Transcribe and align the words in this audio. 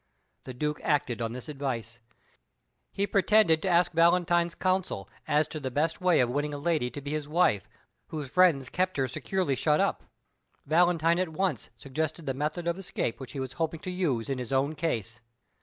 The 0.45 0.55
Duke 0.55 0.81
acted 0.83 1.21
on 1.21 1.33
this 1.33 1.47
advice. 1.47 1.99
He 2.91 3.05
pretended 3.05 3.61
to 3.61 3.67
ask 3.69 3.91
Valentine's 3.91 4.55
counsel 4.55 5.07
as 5.27 5.45
to 5.49 5.59
the 5.59 5.69
best 5.69 6.01
way 6.01 6.19
of 6.21 6.27
winning 6.31 6.55
a 6.55 6.57
lady 6.57 6.89
to 6.89 7.01
be 7.01 7.11
his 7.11 7.27
wife, 7.27 7.69
whose 8.07 8.27
friends 8.27 8.67
kept 8.67 8.97
her 8.97 9.07
securely 9.07 9.55
shut 9.55 9.79
up. 9.79 10.01
Valentine 10.65 11.19
at 11.19 11.29
once 11.29 11.69
suggested 11.77 12.25
the 12.25 12.33
method 12.33 12.67
of 12.67 12.79
escape 12.79 13.19
which 13.19 13.33
he 13.33 13.39
was 13.39 13.53
hoping 13.53 13.81
to 13.81 13.91
use 13.91 14.27
in 14.27 14.39
his 14.39 14.51
own 14.51 14.73
case. 14.73 15.21